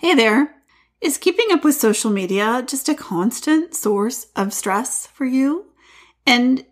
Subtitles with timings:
[0.00, 0.54] Hey there.
[1.00, 5.72] Is keeping up with social media just a constant source of stress for you?
[6.24, 6.64] And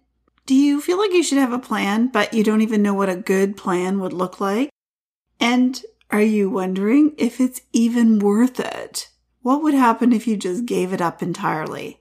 [0.47, 3.09] do you feel like you should have a plan, but you don't even know what
[3.09, 4.71] a good plan would look like?
[5.41, 9.09] And are you wondering if it's even worth it?
[9.43, 11.99] What would happen if you just gave it up entirely?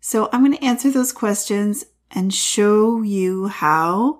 [0.00, 4.18] So I'm going to answer those questions and show you how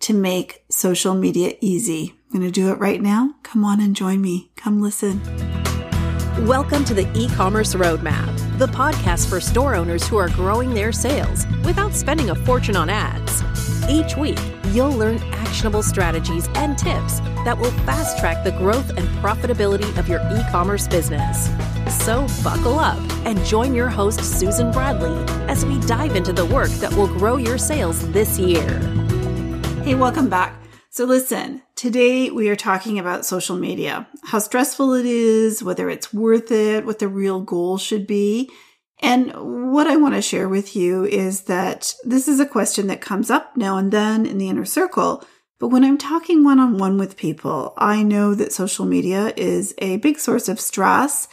[0.00, 2.14] to make social media easy.
[2.32, 3.34] I'm going to do it right now.
[3.42, 4.52] Come on and join me.
[4.54, 5.20] Come listen.
[6.46, 11.44] Welcome to the e-commerce roadmap, the podcast for store owners who are growing their sales
[11.66, 13.42] without spending a fortune on ads.
[13.90, 19.06] Each week, you'll learn actionable strategies and tips that will fast track the growth and
[19.22, 21.50] profitability of your e-commerce business.
[21.94, 26.70] So buckle up and join your host Susan Bradley as we dive into the work
[26.70, 28.78] that will grow your sales this year.
[29.84, 30.54] Hey, welcome back.
[30.88, 36.12] So listen, today we are talking about social media, how stressful it is, whether it's
[36.12, 38.50] worth it, what the real goal should be.
[39.00, 39.32] And
[39.72, 43.30] what I want to share with you is that this is a question that comes
[43.30, 45.24] up now and then in the inner circle.
[45.58, 49.72] But when I'm talking one on one with people, I know that social media is
[49.78, 51.28] a big source of stress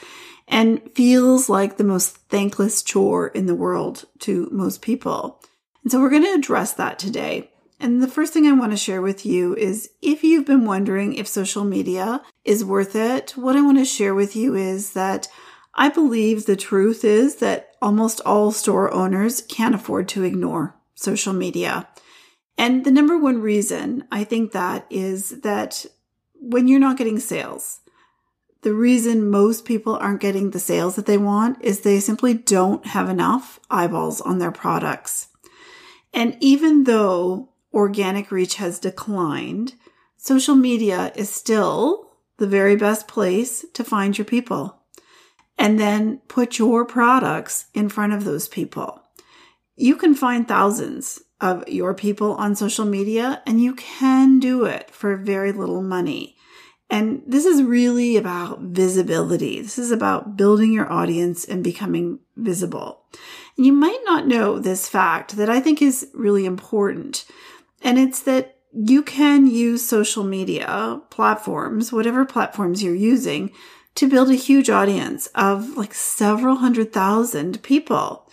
[0.47, 5.41] and feels like the most thankless chore in the world to most people.
[5.83, 7.51] And so we're going to address that today.
[7.79, 11.13] And the first thing I want to share with you is if you've been wondering
[11.13, 15.27] if social media is worth it, what I want to share with you is that
[15.75, 21.33] I believe the truth is that almost all store owners can't afford to ignore social
[21.33, 21.87] media.
[22.57, 25.85] And the number one reason I think that is that
[26.33, 27.81] when you're not getting sales,
[28.63, 32.87] the reason most people aren't getting the sales that they want is they simply don't
[32.87, 35.27] have enough eyeballs on their products.
[36.11, 39.73] And even though organic reach has declined,
[40.17, 44.81] social media is still the very best place to find your people.
[45.57, 49.01] And then put your products in front of those people.
[49.75, 54.89] You can find thousands of your people on social media and you can do it
[54.91, 56.35] for very little money.
[56.89, 59.61] And this is really about visibility.
[59.61, 63.03] This is about building your audience and becoming visible.
[63.57, 67.25] And you might not know this fact that I think is really important.
[67.81, 73.51] And it's that you can use social media platforms, whatever platforms you're using,
[73.95, 78.29] to build a huge audience of like several hundred thousand people.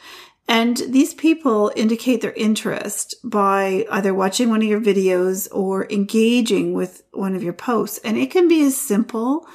[0.46, 6.74] And these people indicate their interest by either watching one of your videos or engaging
[6.74, 7.98] with one of your posts.
[8.04, 9.46] And it can be as simple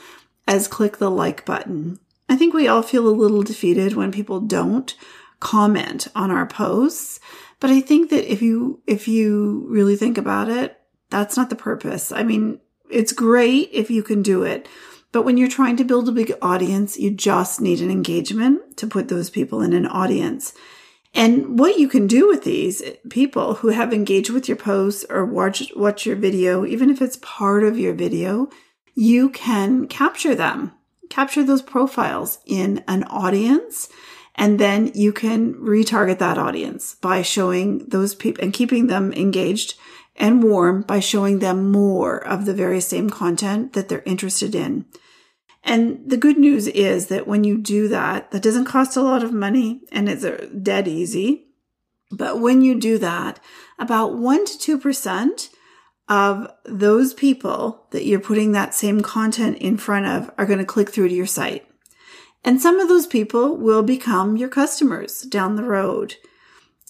[0.48, 2.00] as click the like button.
[2.28, 4.96] I think we all feel a little defeated when people don't
[5.40, 7.20] comment on our posts.
[7.60, 10.80] But I think that if you, if you really think about it,
[11.10, 12.12] that's not the purpose.
[12.12, 14.68] I mean, it's great if you can do it.
[15.12, 18.88] But when you're trying to build a big audience, you just need an engagement to
[18.88, 20.54] put those people in an audience.
[21.16, 25.26] And what you can do with these people who have engaged with your posts or
[25.26, 28.50] watch, watch your video, even if it's part of your video,
[28.94, 30.74] you can capture them,
[31.10, 33.90] capture those profiles in an audience
[34.40, 39.76] and then you can retarget that audience by showing those people and keeping them engaged
[40.16, 44.86] and warm by showing them more of the very same content that they're interested in.
[45.62, 49.24] And the good news is that when you do that, that doesn't cost a lot
[49.24, 51.48] of money and it's uh, dead easy.
[52.10, 53.42] But when you do that,
[53.78, 55.50] about 1 to 2%
[56.08, 60.66] of those people that you're putting that same content in front of are going to
[60.66, 61.69] click through to your site.
[62.44, 66.16] And some of those people will become your customers down the road.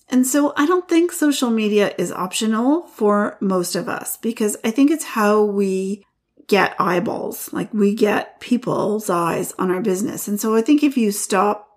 [0.10, 4.72] And so I don't think social media is optional for most of us because I
[4.72, 6.06] think it's how we
[6.48, 7.54] get eyeballs.
[7.54, 10.28] Like we get people's eyes on our business.
[10.28, 11.68] And so I think if you stop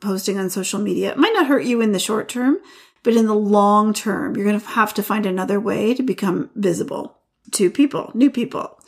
[0.00, 2.56] posting on social media, it might not hurt you in the short term,
[3.02, 6.50] but in the long term, you're going to have to find another way to become
[6.54, 7.18] visible
[7.52, 8.78] to people, new people.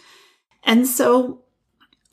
[0.62, 1.43] And so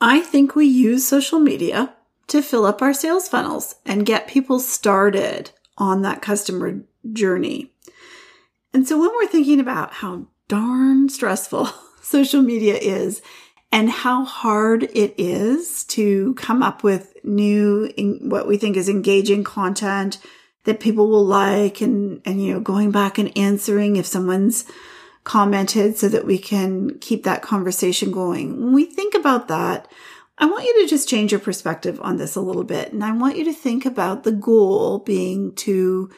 [0.02, 1.94] I think we use social media
[2.28, 6.82] to fill up our sales funnels and get people started on that customer
[7.14, 7.72] journey.
[8.74, 11.70] And so when we're thinking about how darn stressful
[12.02, 13.22] social media is
[13.72, 19.44] and how hard it is to come up with new, what we think is engaging
[19.44, 20.18] content
[20.64, 24.66] that people will like and, and, you know, going back and answering if someone's
[25.24, 28.60] commented so that we can keep that conversation going.
[28.60, 29.88] When we think about that,
[30.38, 32.92] I want you to just change your perspective on this a little bit.
[32.92, 36.10] And I want you to think about the goal being to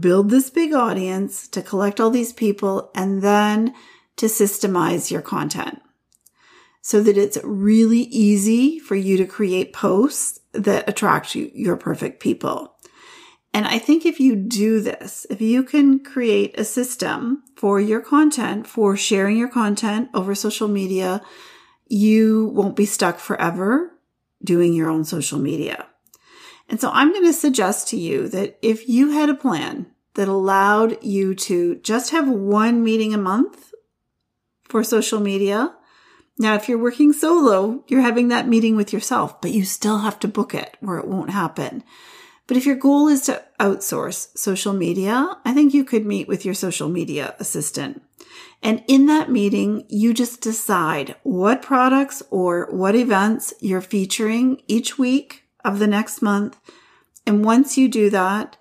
[0.00, 3.74] build this big audience, to collect all these people, and then
[4.16, 5.80] to systemize your content.
[6.86, 12.20] so that it's really easy for you to create posts that attract you, your perfect
[12.20, 12.73] people.
[13.54, 18.00] And I think if you do this, if you can create a system for your
[18.00, 21.22] content, for sharing your content over social media,
[21.86, 23.92] you won't be stuck forever
[24.42, 25.86] doing your own social media.
[26.68, 30.26] And so I'm going to suggest to you that if you had a plan that
[30.26, 33.72] allowed you to just have one meeting a month
[34.64, 35.72] for social media,
[36.36, 40.18] now, if you're working solo, you're having that meeting with yourself, but you still have
[40.18, 41.84] to book it or it won't happen.
[42.46, 46.44] But if your goal is to outsource social media, I think you could meet with
[46.44, 48.02] your social media assistant.
[48.62, 54.98] And in that meeting, you just decide what products or what events you're featuring each
[54.98, 56.58] week of the next month.
[57.26, 58.56] And once you do that,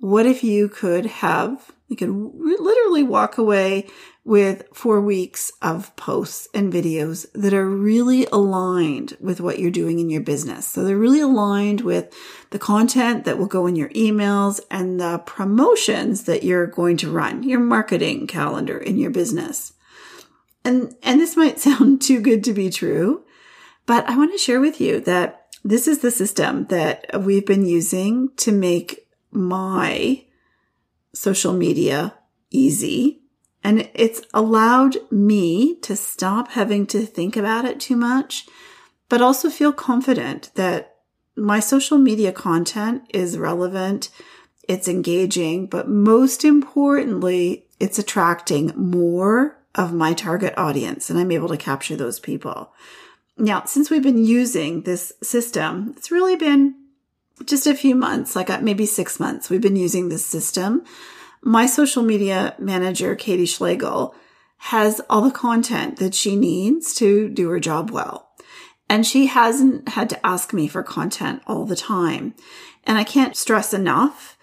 [0.00, 3.86] what if you could have, you could literally walk away
[4.24, 9.98] with four weeks of posts and videos that are really aligned with what you're doing
[9.98, 10.66] in your business.
[10.66, 12.14] So they're really aligned with
[12.50, 17.10] the content that will go in your emails and the promotions that you're going to
[17.10, 19.72] run, your marketing calendar in your business.
[20.66, 23.24] And, and this might sound too good to be true,
[23.86, 27.64] but I want to share with you that this is the system that we've been
[27.64, 30.24] using to make my
[31.18, 32.14] social media
[32.50, 33.20] easy
[33.64, 38.46] and it's allowed me to stop having to think about it too much,
[39.08, 40.94] but also feel confident that
[41.36, 44.10] my social media content is relevant,
[44.68, 51.48] it's engaging, but most importantly, it's attracting more of my target audience and I'm able
[51.48, 52.72] to capture those people.
[53.36, 56.74] Now, since we've been using this system, it's really been
[57.44, 59.50] just a few months, like uh, maybe six months.
[59.50, 60.84] We've been using this system
[61.42, 64.14] my social media manager, Katie Schlegel,
[64.58, 68.28] has all the content that she needs to do her job well.
[68.88, 72.34] And she hasn't had to ask me for content all the time.
[72.84, 74.36] And I can't stress enough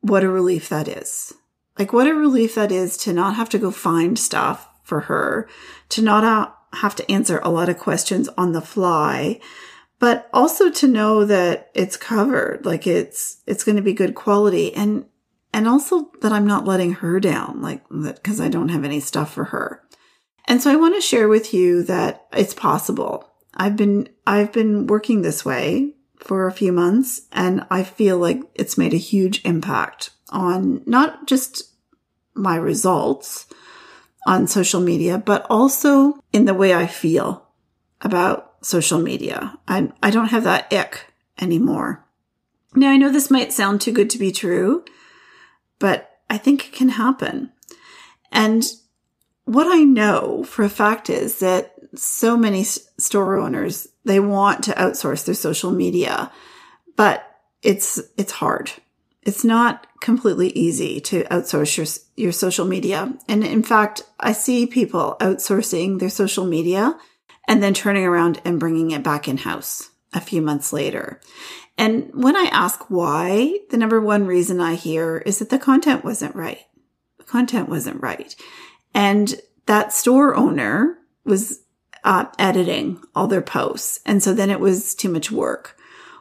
[0.00, 1.32] what a relief that is.
[1.78, 5.48] Like what a relief that is to not have to go find stuff for her,
[5.90, 9.40] to not have to answer a lot of questions on the fly,
[10.04, 14.70] but also to know that it's covered, like it's, it's going to be good quality.
[14.74, 15.06] And
[15.54, 19.00] and also that I'm not letting her down, like that, because I don't have any
[19.00, 19.82] stuff for her.
[20.44, 23.32] And so I want to share with you that it's possible.
[23.54, 28.42] I've been, I've been working this way for a few months and I feel like
[28.54, 31.72] it's made a huge impact on not just
[32.34, 33.46] my results
[34.26, 37.48] on social media, but also in the way I feel
[38.02, 39.58] about social media.
[39.68, 42.04] I, I don't have that ick anymore.
[42.74, 44.84] Now I know this might sound too good to be true,
[45.78, 47.52] but I think it can happen.
[48.32, 48.64] And
[49.44, 54.72] what I know for a fact is that so many store owners, they want to
[54.72, 56.32] outsource their social media,
[56.96, 57.30] but
[57.62, 58.72] it's, it's hard.
[59.22, 63.12] It's not completely easy to outsource your, your social media.
[63.28, 66.98] And in fact, I see people outsourcing their social media
[67.48, 71.20] and then turning around and bringing it back in house a few months later.
[71.76, 76.04] And when I ask why, the number one reason I hear is that the content
[76.04, 76.60] wasn't right.
[77.18, 78.34] The content wasn't right.
[78.94, 79.34] And
[79.66, 81.60] that store owner was
[82.04, 84.00] uh, editing all their posts.
[84.06, 85.76] And so then it was too much work.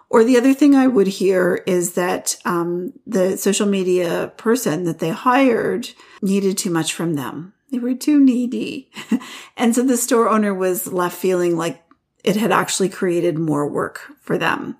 [0.10, 5.00] Or the other thing I would hear is that um, the social media person that
[5.00, 5.90] they hired
[6.22, 7.54] needed too much from them.
[7.74, 8.92] They were too needy.
[9.58, 11.84] and so the store owner was left feeling like
[12.24, 14.78] it had actually created more work for them.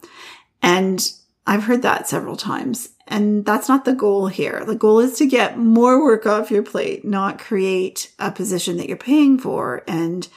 [0.62, 1.12] And
[1.48, 2.90] I've heard that several times.
[3.08, 4.64] And that's not the goal here.
[4.64, 8.88] The goal is to get more work off your plate, not create a position that
[8.88, 10.28] you're paying for and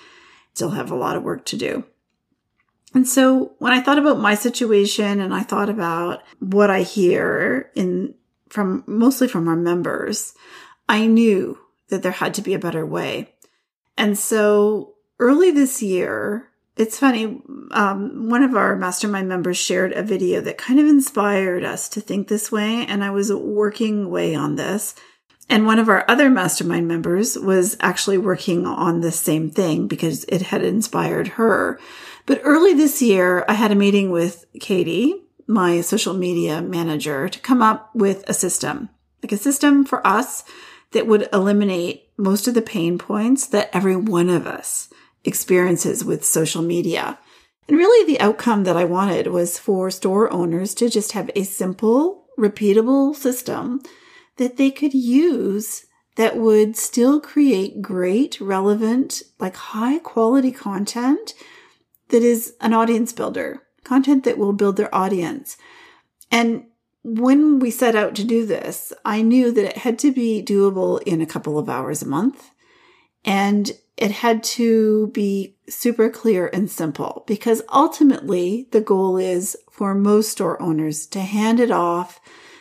[0.55, 1.85] still have a lot of work to do.
[2.95, 7.71] And so when I thought about my situation and I thought about what I hear
[7.75, 8.15] in
[8.49, 10.33] from mostly from our members,
[10.89, 13.35] I knew that there had to be a better way.
[13.97, 17.40] And so early this year, it's funny.
[17.71, 22.00] Um, one of our mastermind members shared a video that kind of inspired us to
[22.00, 22.85] think this way.
[22.87, 24.95] And I was working away on this.
[25.49, 30.25] And one of our other mastermind members was actually working on the same thing because
[30.25, 31.81] it had inspired her.
[32.26, 37.38] But early this year, I had a meeting with Katie, my social media manager, to
[37.38, 38.90] come up with a system,
[39.23, 40.43] like a system for us
[40.97, 44.88] that would eliminate most of the pain points that every one of us
[45.25, 47.19] experiences with social media.
[47.69, 51.43] And really the outcome that I wanted was for store owners to just have a
[51.43, 53.83] simple, repeatable system
[54.38, 55.85] that they could use
[56.17, 61.35] that would still create great, relevant, like high quality content
[62.09, 65.59] that is an audience builder, content that will build their audience.
[66.31, 66.69] And
[67.09, 71.01] when we set out to do this, I knew that it had to be doable
[71.03, 72.51] in a couple of hours a month.
[73.25, 79.95] And it had to be super clear and simple because ultimately the goal is for
[79.95, 82.19] most store owners to hand it off,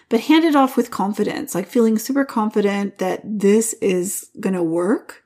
[0.10, 4.62] but hand it off with confidence, like feeling super confident that this is going to
[4.64, 5.24] work,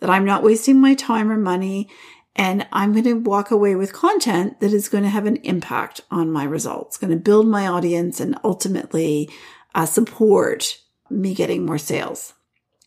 [0.00, 1.88] that I'm not wasting my time or money,
[2.36, 6.00] and I'm going to walk away with content that is going to have an impact
[6.10, 9.28] on my results, going to build my audience and ultimately
[9.74, 10.78] uh, support
[11.10, 12.34] me getting more sales.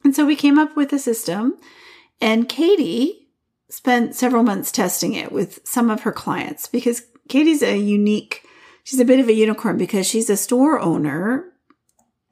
[0.03, 1.57] And so we came up with a system
[2.21, 3.27] and Katie
[3.69, 8.43] spent several months testing it with some of her clients because Katie's a unique,
[8.83, 11.45] she's a bit of a unicorn because she's a store owner.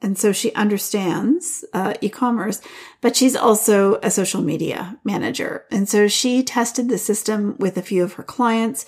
[0.02, 2.62] And so she understands uh, e-commerce,
[3.02, 5.66] but she's also a social media manager.
[5.70, 8.86] And so she tested the system with a few of her clients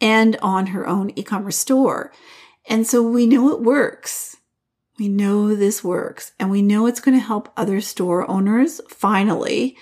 [0.00, 2.12] and on her own e-commerce store.
[2.68, 4.36] And so we know it works.
[4.98, 9.76] We know this works and we know it's going to help other store owners finally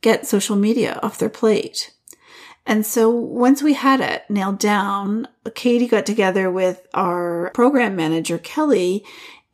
[0.00, 1.92] get social media off their plate.
[2.66, 8.38] And so once we had it nailed down, Katie got together with our program manager,
[8.38, 9.04] Kelly,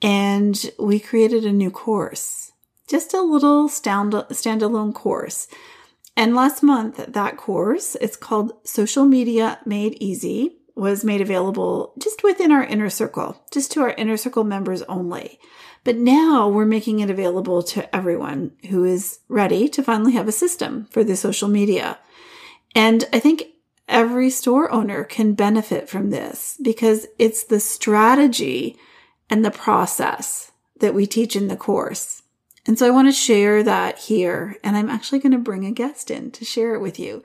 [0.03, 2.53] and we created a new course,
[2.89, 5.49] just a little stand- standalone course.
[6.17, 12.23] And last month, that course, it's called Social Media Made Easy, was made available just
[12.23, 15.39] within our inner circle, just to our inner circle members only.
[15.85, 20.33] But now we're making it available to everyone who is ready to finally have a
[20.33, 21.99] system for the social media.
[22.75, 23.45] And I think
[23.89, 28.79] every store owner can benefit from this because it's the strategy
[29.31, 32.23] and the process that we teach in the course.
[32.67, 34.57] And so I want to share that here.
[34.63, 37.23] And I'm actually going to bring a guest in to share it with you.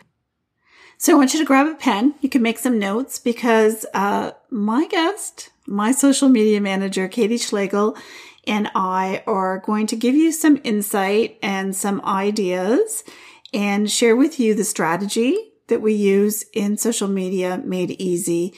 [0.98, 2.16] So I want you to grab a pen.
[2.22, 7.98] You can make some notes because uh, my guest, my social media manager, Katie Schlegel,
[8.48, 13.04] and I are going to give you some insight and some ideas
[13.54, 18.54] and share with you the strategy that we use in social media made easy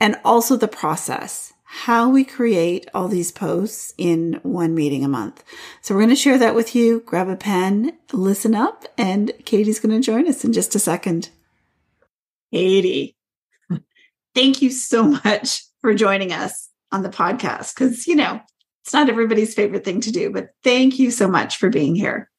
[0.00, 5.42] and also the process, how we create all these posts in one meeting a month.
[5.80, 7.00] So we're going to share that with you.
[7.06, 11.30] Grab a pen, listen up, and Katie's going to join us in just a second.
[12.52, 13.16] Katie,
[14.34, 18.38] thank you so much for joining us on the podcast because, you know,
[18.84, 22.30] it's not everybody's favorite thing to do, but thank you so much for being here.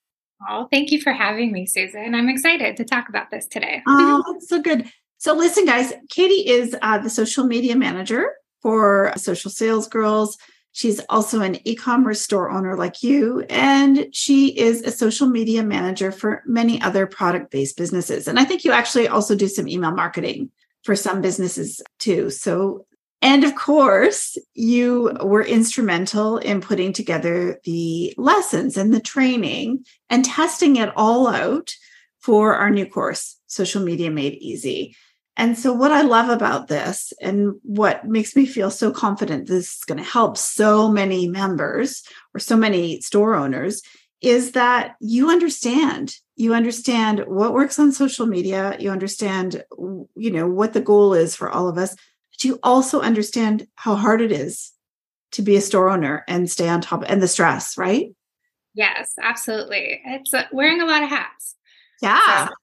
[0.47, 2.13] Oh, thank you for having me, Susan.
[2.13, 3.81] I'm excited to talk about this today.
[3.87, 4.91] oh, that's so good.
[5.17, 8.29] So, listen, guys, Katie is uh, the social media manager
[8.63, 10.37] for Social Sales Girls.
[10.71, 15.61] She's also an e commerce store owner like you, and she is a social media
[15.61, 18.27] manager for many other product based businesses.
[18.27, 20.49] And I think you actually also do some email marketing
[20.81, 22.31] for some businesses too.
[22.31, 22.87] So
[23.23, 30.25] and of course, you were instrumental in putting together the lessons and the training and
[30.25, 31.73] testing it all out
[32.19, 34.97] for our new course, Social Media Made Easy.
[35.35, 39.77] And so, what I love about this and what makes me feel so confident this
[39.77, 43.81] is going to help so many members or so many store owners
[44.21, 49.63] is that you understand you understand what works on social media you understand
[50.15, 53.95] you know what the goal is for all of us but you also understand how
[53.95, 54.73] hard it is
[55.33, 58.11] to be a store owner and stay on top and the stress, right?
[58.73, 60.01] Yes, absolutely.
[60.05, 61.55] It's uh, wearing a lot of hats.
[62.01, 62.47] Yeah.
[62.47, 62.53] So,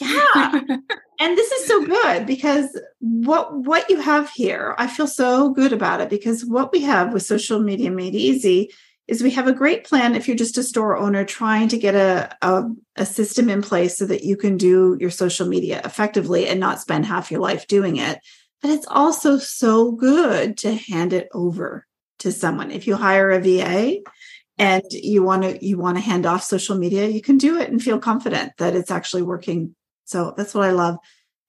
[0.00, 0.60] yeah.
[1.22, 5.72] and this is so good because what what you have here, I feel so good
[5.72, 8.70] about it because what we have with social media made easy
[9.08, 11.94] is we have a great plan if you're just a store owner trying to get
[11.94, 12.64] a, a,
[12.96, 16.80] a system in place so that you can do your social media effectively and not
[16.80, 18.18] spend half your life doing it
[18.62, 21.86] but it's also so good to hand it over
[22.20, 22.70] to someone.
[22.70, 23.98] If you hire a VA
[24.56, 27.68] and you want to you want to hand off social media, you can do it
[27.68, 29.74] and feel confident that it's actually working.
[30.12, 30.98] So that's what I love.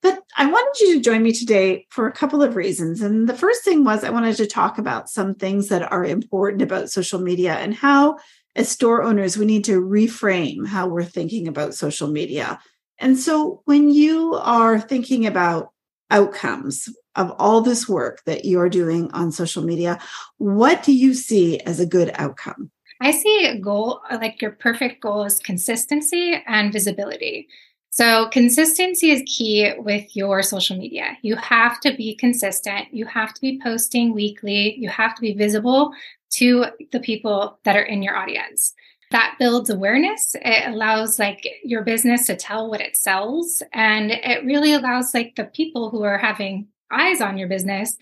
[0.02, 3.00] But I wanted you to join me today for a couple of reasons.
[3.00, 6.62] And the first thing was I wanted to talk about some things that are important
[6.62, 8.16] about social media and how,
[8.56, 12.58] as store owners, we need to reframe how we're thinking about social media.
[12.98, 15.70] And so when you are thinking about
[16.10, 19.98] outcomes of all this work that you're doing on social media,
[20.38, 22.70] what do you see as a good outcome?
[23.00, 27.48] I see a goal, like your perfect goal is consistency and visibility.
[27.96, 31.16] So, consistency is key with your social media.
[31.22, 32.92] You have to be consistent.
[32.92, 34.74] You have to be posting weekly.
[34.76, 35.92] You have to be visible
[36.32, 38.74] to the people that are in your audience.
[39.12, 40.34] that builds awareness.
[40.40, 43.62] It allows like your business to tell what it sells.
[43.72, 47.96] And it really allows like the people who are having eyes on your business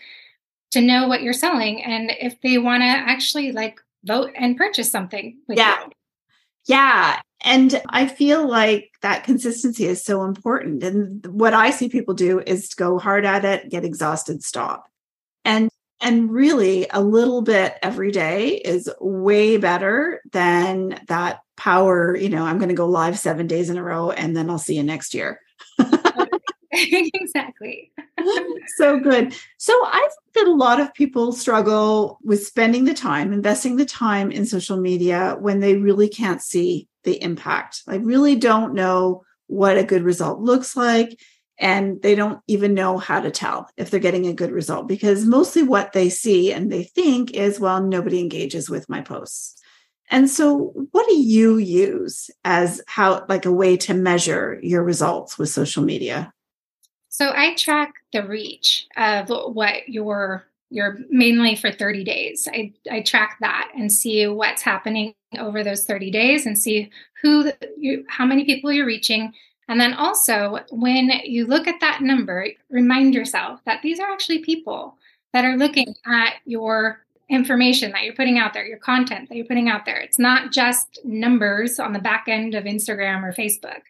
[0.71, 1.85] to know what you're selling.
[1.85, 5.85] And if they want to actually like vote and purchase something yeah.
[5.85, 5.93] You.
[6.67, 7.21] Yeah.
[7.45, 10.83] And I feel like that consistency is so important.
[10.85, 14.89] And what I see people do is go hard at it, get exhausted, stop.
[15.45, 15.69] And
[16.01, 22.45] and really a little bit every day is way better than that power, you know,
[22.45, 24.83] I'm going to go live 7 days in a row and then I'll see you
[24.83, 25.41] next year.
[26.73, 27.93] exactly.
[28.77, 29.35] So good.
[29.59, 33.85] So I think that a lot of people struggle with spending the time, investing the
[33.85, 37.83] time in social media when they really can't see the impact.
[37.89, 41.19] I really don't know what a good result looks like.
[41.59, 45.25] And they don't even know how to tell if they're getting a good result because
[45.25, 49.63] mostly what they see and they think is, well, nobody engages with my posts.
[50.11, 55.39] And so, what do you use as how, like, a way to measure your results
[55.39, 56.33] with social media?
[57.23, 62.49] So I track the reach of what your your mainly for 30 days.
[62.53, 66.91] I, I track that and see what's happening over those 30 days and see
[67.23, 69.33] who you how many people you're reaching.
[69.69, 74.41] And then also when you look at that number, remind yourself that these are actually
[74.41, 74.97] people
[75.33, 79.47] that are looking at your information that you're putting out there, your content that you're
[79.47, 80.01] putting out there.
[80.01, 83.83] It's not just numbers on the back end of Instagram or Facebook.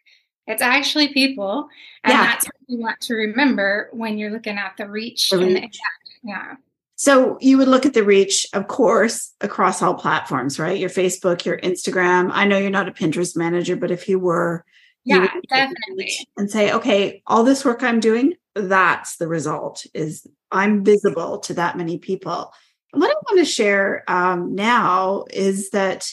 [0.47, 1.67] It's actually people.
[2.03, 2.23] And yeah.
[2.23, 5.47] that's what you want to remember when you're looking at the reach, the reach.
[5.47, 6.09] and the impact.
[6.23, 6.55] Yeah.
[6.95, 10.79] So you would look at the reach, of course, across all platforms, right?
[10.79, 12.29] Your Facebook, your Instagram.
[12.31, 14.63] I know you're not a Pinterest manager, but if you were,
[15.03, 16.11] yeah, you definitely.
[16.37, 19.85] And say, okay, all this work I'm doing, that's the result.
[19.93, 22.53] Is I'm visible to that many people.
[22.93, 26.09] And what I want to share um, now is that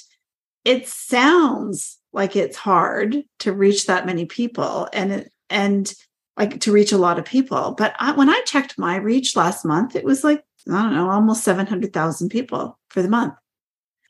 [0.64, 5.94] it sounds like it's hard to reach that many people and it, and
[6.36, 9.64] like to reach a lot of people but I, when i checked my reach last
[9.64, 13.34] month it was like i don't know almost 700,000 people for the month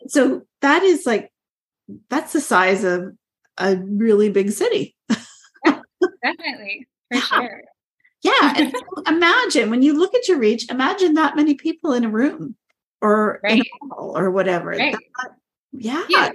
[0.07, 1.33] so that is like
[2.09, 3.15] that's the size of
[3.59, 4.95] a really big city
[5.65, 5.81] yeah,
[6.23, 7.21] definitely for yeah.
[7.21, 7.63] sure
[8.23, 8.75] yeah and
[9.09, 12.55] imagine when you look at your reach imagine that many people in a room
[13.03, 13.55] or right.
[13.55, 14.95] in a hall or whatever right.
[15.23, 15.33] that,
[15.73, 16.31] yeah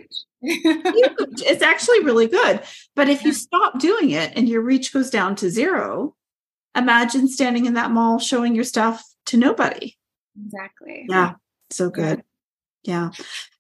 [0.51, 2.61] it's actually really good.
[2.95, 6.15] But if you stop doing it and your reach goes down to zero,
[6.75, 9.95] imagine standing in that mall showing your stuff to nobody.
[10.45, 11.05] Exactly.
[11.09, 11.33] Yeah.
[11.71, 12.23] So good.
[12.83, 13.09] Yeah.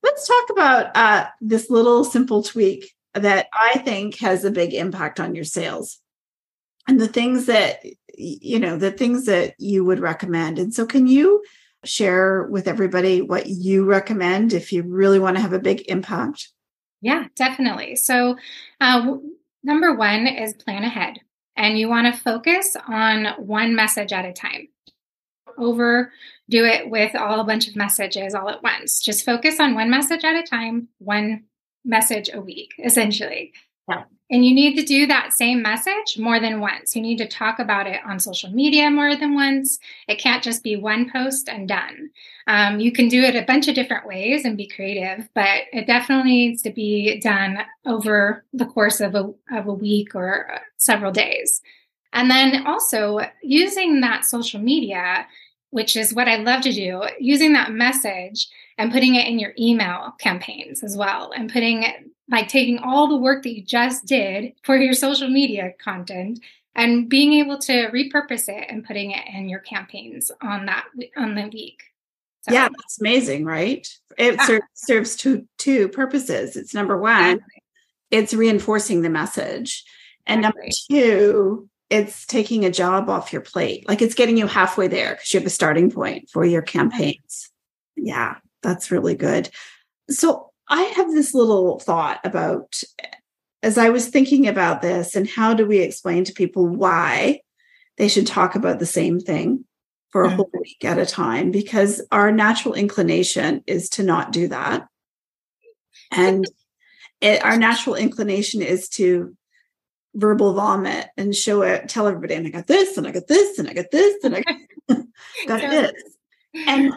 [0.03, 5.19] Let's talk about uh, this little simple tweak that I think has a big impact
[5.19, 5.99] on your sales
[6.87, 7.83] and the things that,
[8.15, 10.59] you know, the things that you would recommend.
[10.59, 11.43] And so, can you
[11.85, 16.49] share with everybody what you recommend if you really want to have a big impact?
[17.01, 17.95] Yeah, definitely.
[17.95, 18.37] So,
[18.81, 19.17] uh,
[19.63, 21.19] number one is plan ahead,
[21.55, 24.67] and you want to focus on one message at a time.
[25.57, 26.09] Overdo
[26.49, 29.01] it with all a bunch of messages all at once.
[29.01, 31.43] Just focus on one message at a time, one
[31.85, 33.53] message a week, essentially.
[33.87, 34.03] Yeah.
[34.31, 36.95] And you need to do that same message more than once.
[36.95, 39.77] You need to talk about it on social media more than once.
[40.07, 42.09] It can't just be one post and done.
[42.47, 45.85] Um, you can do it a bunch of different ways and be creative, but it
[45.85, 51.11] definitely needs to be done over the course of a, of a week or several
[51.11, 51.61] days.
[52.11, 55.27] And then also using that social media,
[55.69, 58.47] which is what I love to do, using that message
[58.79, 63.17] and putting it in your email campaigns as well and putting like taking all the
[63.17, 66.39] work that you just did for your social media content
[66.75, 70.85] and being able to repurpose it and putting it in your campaigns on that
[71.15, 71.83] on the week.
[72.41, 73.87] So, yeah, that's amazing, right?
[74.17, 74.45] It yeah.
[74.45, 76.55] serves, serves two two purposes.
[76.55, 77.63] It's number one, exactly.
[78.11, 79.83] it's reinforcing the message,
[80.27, 80.61] and exactly.
[80.61, 83.87] number two, it's taking a job off your plate.
[83.87, 87.51] Like it's getting you halfway there because you have a starting point for your campaigns.
[87.95, 89.49] Yeah, that's really good.
[90.09, 92.81] So I have this little thought about
[93.61, 97.41] as I was thinking about this and how do we explain to people why
[97.97, 99.65] they should talk about the same thing
[100.11, 100.35] for a mm.
[100.35, 104.87] whole week at a time because our natural inclination is to not do that.
[106.11, 106.45] And
[107.21, 109.35] it, our natural inclination is to
[110.13, 113.59] verbal vomit and show it, tell everybody, and I got this, and I got this,
[113.59, 114.55] and I got this, and I got,
[115.47, 115.93] got this.
[116.67, 116.93] And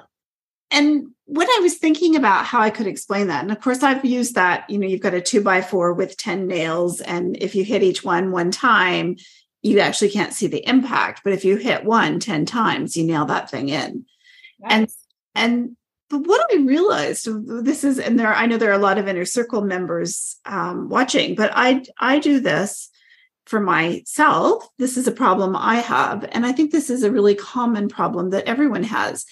[0.71, 4.05] and when I was thinking about how I could explain that, and of course I've
[4.05, 7.55] used that, you know, you've got a two by four with 10 nails, and if
[7.55, 9.17] you hit each one one time,
[9.63, 11.23] you actually can't see the impact.
[11.25, 14.07] But if you hit one 10 times, you nail that thing in.
[14.61, 14.73] Nice.
[14.73, 14.89] And
[15.35, 15.77] and
[16.11, 17.29] but what I realized
[17.65, 20.89] this is, and there I know there are a lot of inner circle members um,
[20.89, 22.89] watching, but I I do this
[23.45, 24.67] for myself.
[24.79, 28.31] This is a problem I have, and I think this is a really common problem
[28.31, 29.27] that everyone has.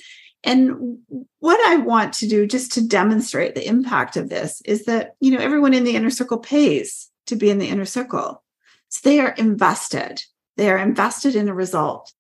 [0.47, 0.99] And
[1.41, 5.33] what I want to do just to demonstrate the impact of this is that you
[5.33, 8.45] know everyone in the inner circle pays to be in the inner circle,
[8.89, 10.23] so they are invested.
[10.57, 12.13] They are invested in a result.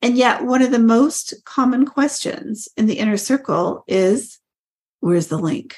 [0.00, 4.38] And yet, one of the most common questions in the inner circle is
[5.00, 5.76] where's the link?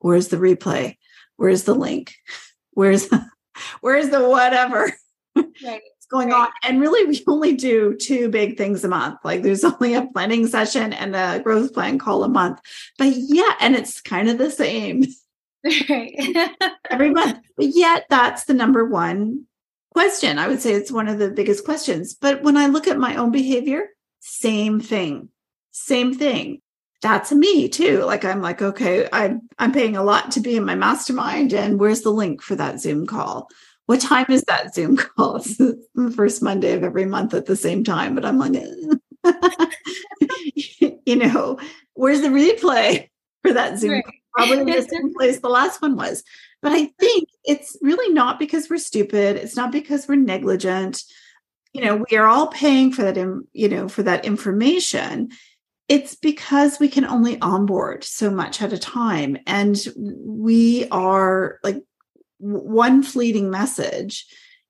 [0.00, 0.98] Where's the replay?
[1.36, 2.14] Where's the link?
[2.72, 3.08] Where's
[3.80, 4.92] where's the whatever?
[5.36, 5.82] Right.
[6.04, 6.42] Going right.
[6.42, 6.48] on.
[6.62, 9.18] And really, we only do two big things a month.
[9.24, 12.60] Like there's only a planning session and a growth plan call a month.
[12.98, 15.04] But yeah, and it's kind of the same.
[15.88, 16.14] Right.
[16.90, 17.38] every month.
[17.56, 19.46] But yet that's the number one
[19.94, 20.38] question.
[20.38, 22.12] I would say it's one of the biggest questions.
[22.12, 23.88] But when I look at my own behavior,
[24.20, 25.30] same thing,
[25.70, 26.60] same thing.
[27.00, 28.02] That's me too.
[28.04, 31.78] Like I'm like, okay, I'm I'm paying a lot to be in my mastermind, and
[31.78, 33.48] where's the link for that Zoom call?
[33.86, 35.36] What time is that Zoom call?
[35.44, 38.14] It's the first Monday of every month at the same time.
[38.14, 38.94] But I'm like, eh.
[41.06, 41.58] you know,
[41.94, 43.08] where's the replay
[43.42, 43.92] for that Zoom?
[43.92, 44.04] Right.
[44.34, 46.22] Probably the same place the last one was.
[46.62, 49.36] But I think it's really not because we're stupid.
[49.36, 51.02] It's not because we're negligent.
[51.74, 53.16] You know, we are all paying for that,
[53.52, 55.30] you know, for that information.
[55.88, 59.36] It's because we can only onboard so much at a time.
[59.46, 59.78] And
[60.24, 61.82] we are like
[62.44, 64.26] one fleeting message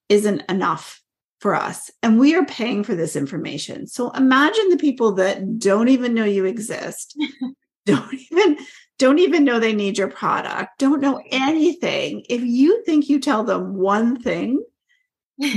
[0.08, 1.00] isn't enough
[1.40, 1.90] for us.
[2.02, 3.86] And we are paying for this information.
[3.86, 7.18] So imagine the people that don't even know you exist,
[7.86, 8.58] don't even
[8.98, 12.24] don't even know they need your product, don't know anything.
[12.30, 14.64] If you think you tell them one thing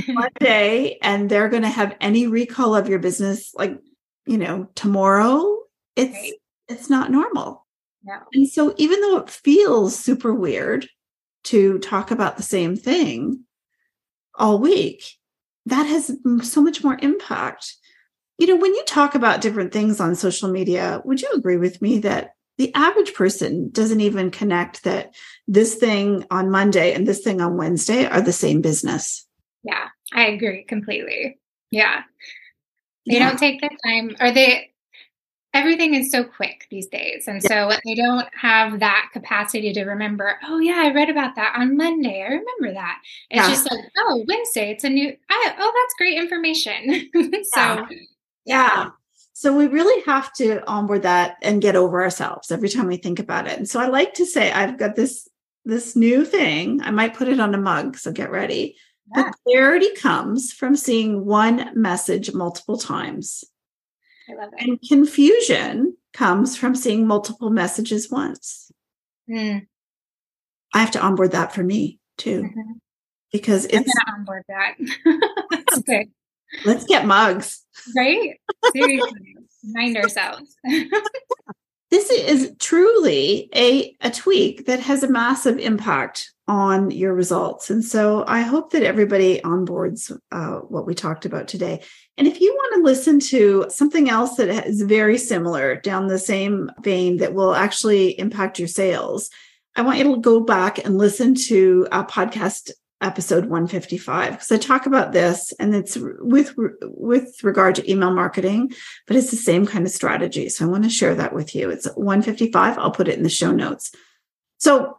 [0.07, 3.79] one day and they're going to have any recall of your business like,
[4.25, 5.57] you know, tomorrow,
[5.95, 6.33] it's right.
[6.67, 7.65] it's not normal.
[8.03, 8.17] No.
[8.33, 10.87] And so even though it feels super weird
[11.45, 13.43] to talk about the same thing
[14.35, 15.03] all week,
[15.65, 16.11] that has
[16.43, 17.75] so much more impact.
[18.37, 21.81] You know, when you talk about different things on social media, would you agree with
[21.81, 25.13] me that the average person doesn't even connect that
[25.47, 29.25] this thing on Monday and this thing on Wednesday are the same business.
[29.63, 31.39] Yeah, I agree completely.
[31.71, 32.01] Yeah.
[33.05, 33.29] They yeah.
[33.29, 34.71] don't take the time or they
[35.53, 37.27] everything is so quick these days.
[37.27, 37.71] And yeah.
[37.71, 41.77] so they don't have that capacity to remember, oh yeah, I read about that on
[41.77, 42.21] Monday.
[42.21, 43.01] I remember that.
[43.29, 43.49] It's yeah.
[43.49, 47.09] just like, oh, Wednesday, it's a new I, oh, that's great information.
[47.53, 47.87] so
[48.45, 48.89] yeah.
[49.33, 53.19] So we really have to onboard that and get over ourselves every time we think
[53.19, 53.57] about it.
[53.57, 55.27] And so I like to say I've got this
[55.65, 56.81] this new thing.
[56.81, 58.75] I might put it on a mug, so get ready.
[59.15, 59.23] Yeah.
[59.23, 63.43] The clarity comes from seeing one message multiple times.
[64.29, 64.67] I love it.
[64.67, 68.71] And confusion comes from seeing multiple messages once.
[69.29, 69.67] Mm.
[70.73, 72.43] I have to onboard that for me too.
[72.43, 72.71] Mm-hmm.
[73.31, 74.75] Because it's I'm gonna onboard that.
[75.79, 76.07] okay.
[76.65, 77.63] Let's get mugs.
[77.95, 78.39] Right?
[78.73, 79.35] Seriously.
[79.65, 80.55] Remind ourselves.
[81.89, 87.69] this is truly a, a tweak that has a massive impact on your results.
[87.69, 91.81] And so I hope that everybody onboards uh, what we talked about today.
[92.17, 96.19] And if you want to listen to something else that is very similar down the
[96.19, 99.29] same vein that will actually impact your sales,
[99.75, 104.57] I want you to go back and listen to a podcast episode 155 because I
[104.57, 108.71] talk about this and it's with with regard to email marketing
[109.05, 110.49] but it's the same kind of strategy.
[110.49, 111.69] So I want to share that with you.
[111.69, 113.91] It's 155 I'll put it in the show notes.
[114.57, 114.97] So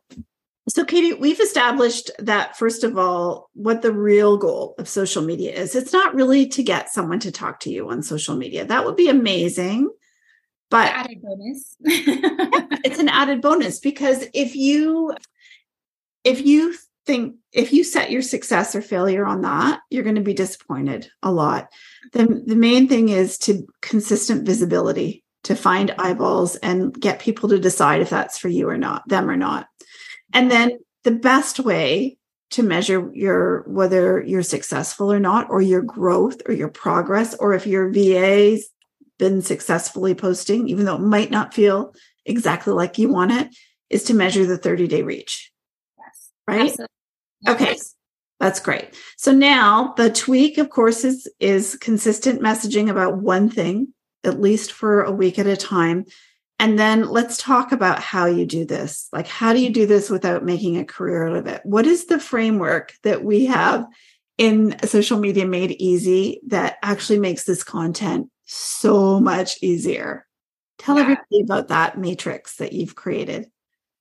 [0.69, 5.53] so Katie we've established that first of all what the real goal of social media
[5.53, 5.75] is.
[5.75, 8.65] It's not really to get someone to talk to you on social media.
[8.65, 9.91] That would be amazing
[10.71, 11.77] but added bonus.
[12.85, 15.15] It's an added bonus because if you
[16.25, 16.75] if you
[17.09, 21.11] think if you set your success or failure on that, you're going to be disappointed
[21.23, 21.73] a lot.
[22.13, 27.59] The, the main thing is to consistent visibility, to find eyeballs and get people to
[27.59, 29.69] decide if that's for you or not, them or not.
[30.35, 32.19] And then the best way
[32.51, 37.55] to measure your whether you're successful or not, or your growth or your progress, or
[37.55, 38.69] if your VA's
[39.19, 41.95] been successfully posting, even though it might not feel
[42.27, 43.49] exactly like you want it,
[43.89, 45.51] is to measure the 30 day reach.
[45.99, 46.31] Yes.
[46.47, 46.61] Right?
[46.71, 46.98] Absolutely.
[47.47, 47.77] Okay.
[48.41, 48.95] That's great.
[49.17, 53.93] So now the tweak, of course, is, is consistent messaging about one thing,
[54.25, 56.05] at least for a week at a time.
[56.61, 59.09] And then let's talk about how you do this.
[59.13, 61.61] Like, how do you do this without making a career out of it?
[61.65, 63.87] What is the framework that we have
[64.39, 70.27] in social media made easy that actually makes this content so much easier?
[70.79, 71.03] Tell yeah.
[71.03, 73.47] everybody about that matrix that you've created.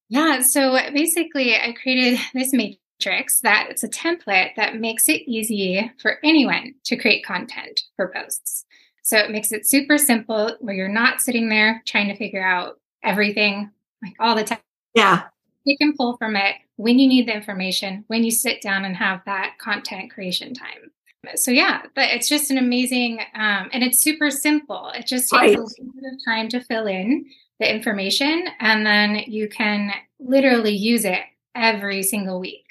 [0.09, 0.41] Yeah.
[0.41, 6.17] So basically, I created this matrix that it's a template that makes it easy for
[6.23, 8.65] anyone to create content for posts.
[9.03, 12.79] So it makes it super simple where you're not sitting there trying to figure out
[13.03, 13.71] everything
[14.03, 14.59] like all the time.
[14.93, 15.23] Yeah.
[15.63, 18.95] You can pull from it when you need the information, when you sit down and
[18.95, 20.91] have that content creation time.
[21.35, 24.91] So yeah, but it's just an amazing um, and it's super simple.
[24.93, 25.57] It just takes right.
[25.57, 27.25] a little bit of time to fill in
[27.59, 31.21] the information and then you can literally use it
[31.55, 32.66] every single week.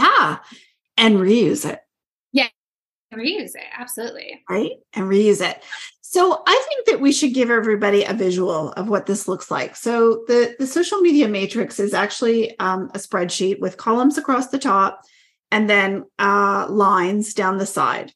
[0.00, 0.38] Yeah.
[0.96, 1.80] And reuse it.
[2.32, 2.48] Yeah.
[3.14, 3.66] Reuse it.
[3.76, 4.42] Absolutely.
[4.48, 4.72] Right.
[4.94, 5.62] And reuse it.
[6.00, 9.76] So I think that we should give everybody a visual of what this looks like.
[9.76, 14.58] So the, the social media matrix is actually um, a spreadsheet with columns across the
[14.58, 15.02] top
[15.52, 18.12] and then uh, lines down the side.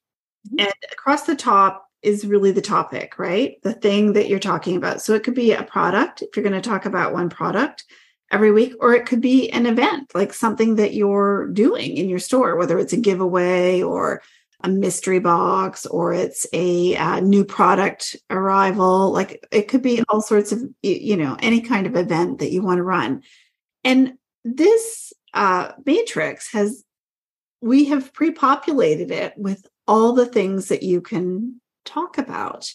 [0.49, 0.67] Mm-hmm.
[0.67, 3.63] And across the top is really the topic, right?
[3.63, 5.01] The thing that you're talking about.
[5.01, 7.85] So it could be a product if you're going to talk about one product
[8.35, 12.19] every week, or it could be an event, like something that you're doing in your
[12.19, 14.21] store, whether it's a giveaway or
[14.65, 19.13] a mystery box or it's a uh, new product arrival.
[19.13, 22.61] Like it could be all sorts of you know any kind of event that you
[22.61, 23.23] want to run.
[23.85, 26.83] And this uh, matrix has
[27.61, 32.73] we have pre-populated it with all the things that you can talk about.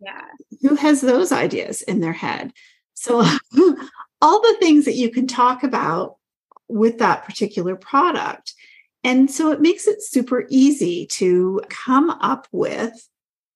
[0.00, 0.22] Yeah.
[0.62, 2.52] Who has those ideas in their head
[3.00, 3.20] so
[4.22, 6.16] all the things that you can talk about
[6.68, 8.54] with that particular product
[9.02, 13.08] and so it makes it super easy to come up with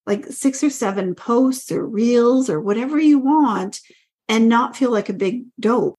[0.07, 3.81] like six or seven posts or reels or whatever you want
[4.29, 5.99] and not feel like a big dope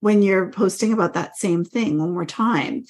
[0.00, 2.84] when you're posting about that same thing one more time.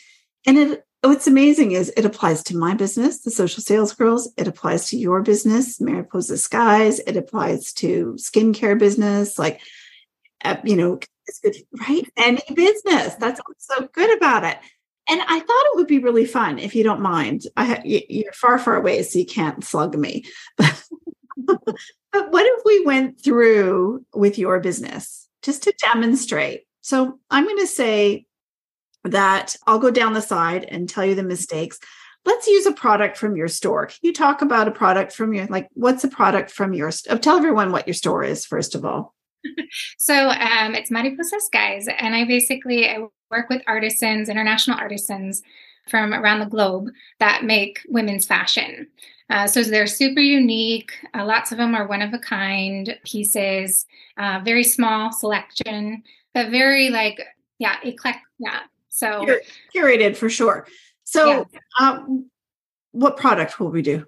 [0.47, 4.33] And it what's amazing is it applies to my business, the social sales girls.
[4.37, 6.99] It applies to your business, Mariposa Skies.
[7.01, 9.61] It applies to skincare business, like,
[10.45, 11.57] uh, you know, it's good,
[11.89, 12.11] right?
[12.17, 13.15] Any business.
[13.15, 14.59] That's so good about it.
[15.11, 17.45] And I thought it would be really fun if you don't mind.
[17.57, 20.25] I you're far, far away, so you can't slug me.
[20.57, 20.73] but
[21.37, 26.65] what if we went through with your business just to demonstrate?
[26.83, 28.27] So I'm going to say
[29.05, 31.79] that I'll go down the side and tell you the mistakes.
[32.27, 33.87] Let's use a product from your store.
[33.87, 36.91] Can you talk about a product from your like what's a product from your?
[37.09, 39.15] Oh, tell everyone what your store is first of all.
[39.99, 42.99] so um, it's Mariposa Skies, and I basically I
[43.31, 45.43] work with artisans, international artisans
[45.89, 48.87] from around the globe that make women's fashion.
[49.31, 50.93] Uh, so they're super unique.
[51.15, 53.85] Uh, lots of them are one of a kind pieces,
[54.17, 57.21] uh, very small selection, but very like,
[57.59, 58.23] yeah, eclectic.
[58.39, 58.61] Yeah.
[58.89, 59.27] So
[59.75, 60.67] curated for sure.
[61.05, 61.61] So, yeah.
[61.79, 62.31] um,
[62.93, 64.05] what product will we do?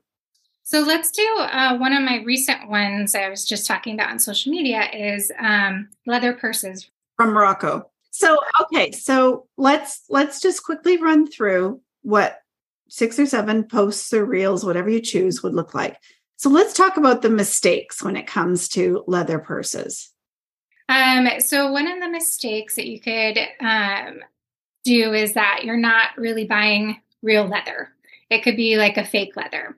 [0.71, 4.21] So let's do uh, one of my recent ones I was just talking about on
[4.21, 7.91] social media is um, leather purses from Morocco.
[8.13, 12.43] So okay, so let's let's just quickly run through what
[12.89, 15.97] six or seven posts or reels, whatever you choose, would look like.
[16.37, 20.13] So let's talk about the mistakes when it comes to leather purses.
[20.89, 24.21] Um, so one of the mistakes that you could um,
[24.85, 27.89] do is that you're not really buying real leather.
[28.31, 29.77] It could be like a fake leather.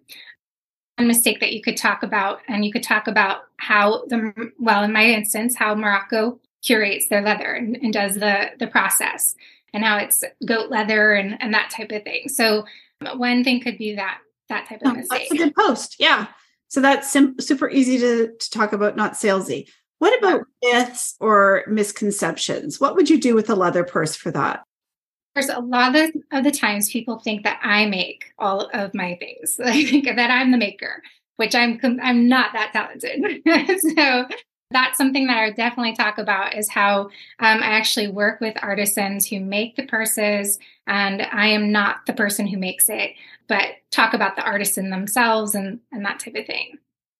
[0.98, 4.82] One mistake that you could talk about, and you could talk about how the well,
[4.84, 9.34] in my instance, how Morocco curates their leather and, and does the the process
[9.72, 12.28] and how it's goat leather and, and that type of thing.
[12.28, 12.66] So
[13.16, 15.28] one thing could be that that type of mistake.
[15.30, 15.96] That's a good post.
[15.98, 16.26] Yeah.
[16.68, 19.68] So that's sim- super easy to, to talk about, not salesy.
[19.98, 22.80] What about myths or misconceptions?
[22.80, 24.62] What would you do with a leather purse for that?
[25.34, 29.16] There's a lot of, of the times people think that I make all of my
[29.16, 31.02] things, I think that I'm the maker,
[31.36, 33.42] which I'm I'm not that talented.
[33.96, 34.26] so
[34.72, 37.02] that's something that I would definitely talk about is how
[37.38, 42.14] um, I actually work with artisans who make the purses, and I am not the
[42.14, 43.12] person who makes it,
[43.48, 46.78] but talk about the artisan themselves and, and that type of thing.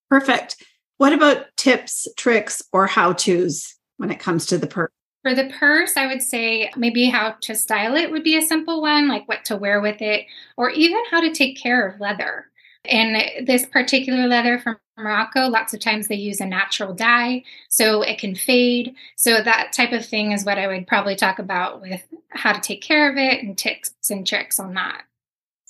[0.08, 0.64] Perfect.
[0.98, 4.90] What about tips, tricks, or how to's when it comes to the purse?
[5.22, 8.82] For the purse, I would say maybe how to style it would be a simple
[8.82, 12.46] one, like what to wear with it, or even how to take care of leather.
[12.84, 18.02] And this particular leather from Morocco, lots of times they use a natural dye, so
[18.02, 18.96] it can fade.
[19.14, 22.60] So that type of thing is what I would probably talk about with how to
[22.60, 25.04] take care of it and tips and tricks on that.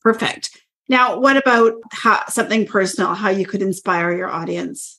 [0.02, 0.58] Perfect.
[0.88, 4.98] Now, what about how, something personal, how you could inspire your audience?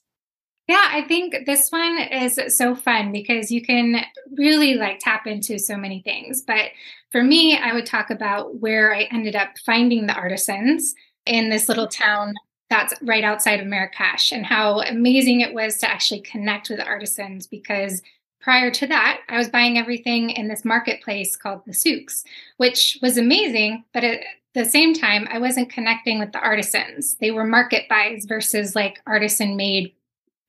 [0.67, 4.05] Yeah, I think this one is so fun because you can
[4.37, 6.41] really like tap into so many things.
[6.41, 6.71] But
[7.11, 10.95] for me, I would talk about where I ended up finding the artisans
[11.25, 12.33] in this little town
[12.69, 17.45] that's right outside of Marrakesh and how amazing it was to actually connect with artisans
[17.45, 18.01] because
[18.41, 22.23] prior to that, I was buying everything in this marketplace called the Souks,
[22.57, 23.83] which was amazing.
[23.93, 24.21] But at
[24.55, 27.15] the same time, I wasn't connecting with the artisans.
[27.21, 29.93] They were market buys versus like artisan made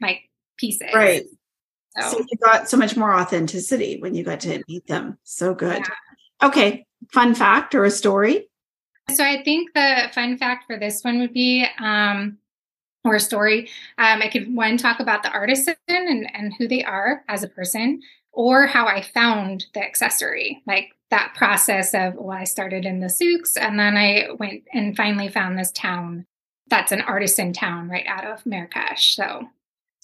[0.01, 0.29] like
[0.59, 0.89] pieces.
[0.95, 1.25] Right.
[2.01, 5.19] So, so, you got so much more authenticity when you got to meet them.
[5.23, 5.79] So good.
[5.79, 6.49] Yeah.
[6.49, 6.87] Okay.
[7.13, 8.49] Fun fact or a story?
[9.15, 12.39] So I think the fun fact for this one would be um,
[13.05, 13.69] or a story.
[13.99, 17.49] Um, I could one talk about the artisan and, and who they are as a
[17.49, 18.01] person,
[18.33, 23.09] or how I found the accessory, like that process of well, I started in the
[23.09, 26.27] souks and then I went and finally found this town
[26.69, 29.15] that's an artisan town right out of Marrakesh.
[29.15, 29.49] So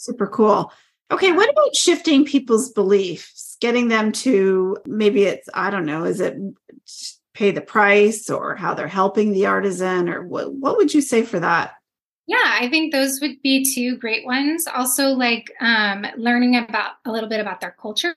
[0.04, 0.72] super cool.
[1.10, 6.20] Okay, what about shifting people's beliefs, getting them to maybe it's, I don't know, is
[6.20, 6.36] it
[7.34, 11.22] pay the price or how they're helping the artisan or what, what would you say
[11.22, 11.72] for that?
[12.26, 14.68] Yeah, I think those would be two great ones.
[14.68, 18.14] Also, like um, learning about a little bit about their culture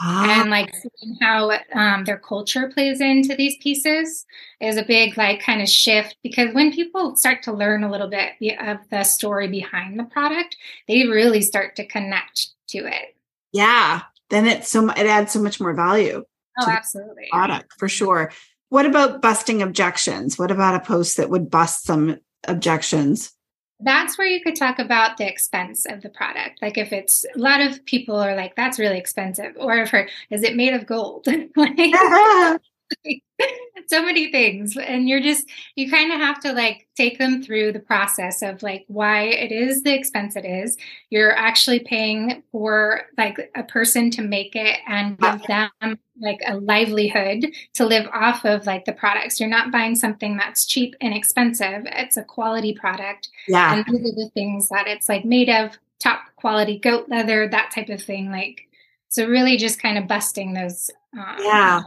[0.00, 0.40] ah.
[0.40, 4.26] and like seeing how um, their culture plays into these pieces
[4.60, 8.08] is a big like kind of shift because when people start to learn a little
[8.08, 10.56] bit of the story behind the product,
[10.88, 13.16] they really start to connect to it.
[13.52, 16.24] Yeah, then it's so it adds so much more value.
[16.58, 17.28] Oh, absolutely.
[17.30, 18.32] Product for sure.
[18.68, 20.38] What about busting objections?
[20.38, 23.32] What about a post that would bust some objections?
[23.80, 26.62] That's where you could talk about the expense of the product.
[26.62, 29.54] Like if it's a lot of people are like, that's really expensive.
[29.58, 29.92] Or I've
[30.30, 31.26] is it made of gold?
[31.56, 31.76] like,
[33.86, 34.76] so many things.
[34.76, 38.62] And you're just, you kind of have to like take them through the process of
[38.62, 40.76] like why it is the expense it is.
[41.10, 46.56] You're actually paying for like a person to make it and give them like a
[46.56, 49.38] livelihood to live off of like the products.
[49.38, 51.82] You're not buying something that's cheap and expensive.
[51.86, 53.28] It's a quality product.
[53.46, 53.74] Yeah.
[53.74, 57.70] And these are the things that it's like made of top quality goat leather, that
[57.70, 58.30] type of thing.
[58.30, 58.62] Like,
[59.08, 60.90] so really just kind of busting those.
[61.16, 61.82] Um, yeah.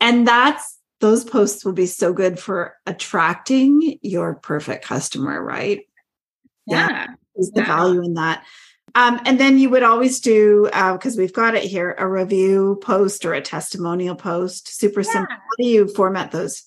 [0.00, 5.80] And that's those posts will be so good for attracting your perfect customer, right?
[6.66, 6.88] Yeah.
[6.88, 7.06] yeah.
[7.36, 7.66] Is the yeah.
[7.66, 8.44] value in that.
[8.94, 12.78] Um, and then you would always do because uh, we've got it here a review
[12.82, 14.68] post or a testimonial post.
[14.68, 15.12] Super yeah.
[15.12, 15.36] simple.
[15.36, 16.64] How do you format those?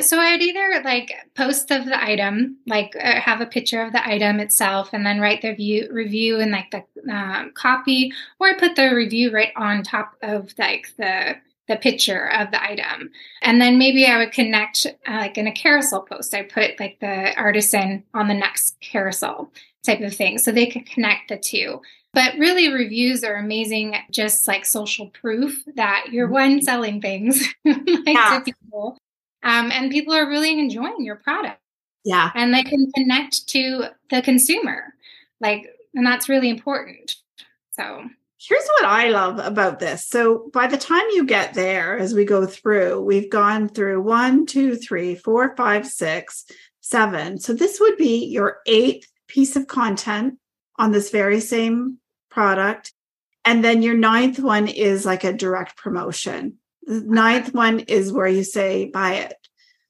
[0.00, 4.06] So I'd either like post of the item, like uh, have a picture of the
[4.06, 8.58] item itself, and then write the view, review and like the uh, copy, or I
[8.58, 11.36] put the review right on top of like the
[11.68, 13.10] the picture of the item.
[13.42, 17.00] And then maybe I would connect, uh, like in a carousel post, I put like
[17.00, 19.50] the artisan on the next carousel
[19.84, 20.38] type of thing.
[20.38, 21.80] So they could connect the two.
[22.12, 26.34] But really, reviews are amazing, just like social proof that you're mm-hmm.
[26.34, 28.38] one selling things like yeah.
[28.38, 28.96] to people.
[29.42, 31.60] Um, and people are really enjoying your product.
[32.04, 32.30] Yeah.
[32.34, 34.94] And they can connect to the consumer.
[35.40, 37.16] Like, and that's really important.
[37.72, 38.04] So
[38.46, 40.06] Here's what I love about this.
[40.06, 44.44] So by the time you get there, as we go through, we've gone through one,
[44.44, 46.44] two, three, four, five, six,
[46.80, 47.38] seven.
[47.38, 50.38] So this would be your eighth piece of content
[50.78, 51.98] on this very same
[52.30, 52.92] product.
[53.44, 56.58] And then your ninth one is like a direct promotion.
[56.82, 57.04] The uh-huh.
[57.06, 59.34] ninth one is where you say, buy it.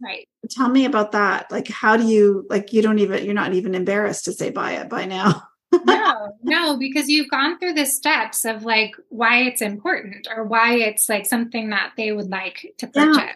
[0.00, 0.28] Right.
[0.50, 1.50] Tell me about that.
[1.50, 4.72] Like, how do you, like, you don't even, you're not even embarrassed to say buy
[4.72, 5.42] it by now.
[5.84, 10.74] no, no, because you've gone through the steps of like why it's important or why
[10.74, 13.16] it's like something that they would like to purchase.
[13.16, 13.32] Yeah.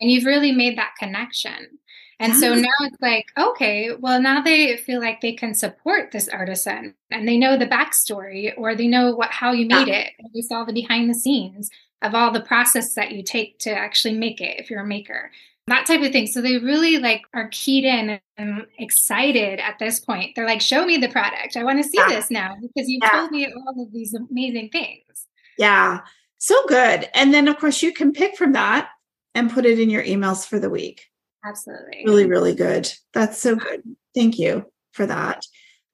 [0.00, 1.78] And you've really made that connection.
[2.18, 6.28] And so now it's like, okay, well, now they feel like they can support this
[6.28, 9.94] artisan and they know the backstory or they know what how you made yeah.
[9.94, 10.12] it.
[10.20, 11.68] And they saw the behind the scenes
[12.00, 15.32] of all the process that you take to actually make it if you're a maker
[15.68, 16.26] that type of thing.
[16.26, 20.34] So they really like are keyed in and excited at this point.
[20.34, 21.56] They're like, show me the product.
[21.56, 22.08] I want to see yeah.
[22.08, 23.10] this now because you've yeah.
[23.10, 25.28] told me all of these amazing things.
[25.58, 26.00] Yeah.
[26.38, 27.08] So good.
[27.14, 28.88] And then of course you can pick from that
[29.34, 31.06] and put it in your emails for the week.
[31.44, 32.02] Absolutely.
[32.04, 32.92] Really, really good.
[33.14, 33.82] That's so good.
[34.14, 35.46] Thank you for that.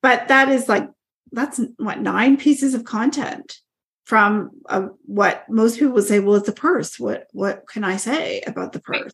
[0.02, 0.88] But that is like,
[1.30, 3.58] that's what, nine pieces of content
[4.04, 6.98] from uh, what most people would say, well, it's a purse.
[6.98, 9.12] What, what can I say about the purse?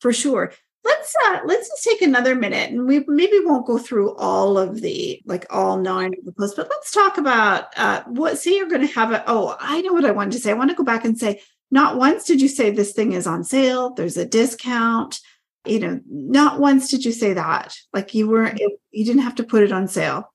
[0.00, 0.52] For sure.
[0.84, 4.80] Let's uh let's just take another minute and we maybe won't go through all of
[4.80, 8.68] the like all nine of the posts, but let's talk about uh what say you're
[8.68, 10.50] gonna have a oh, I know what I wanted to say.
[10.50, 13.26] I want to go back and say, not once did you say this thing is
[13.26, 15.20] on sale, there's a discount.
[15.66, 17.76] You know, not once did you say that.
[17.92, 18.58] Like you weren't
[18.90, 20.32] you didn't have to put it on sale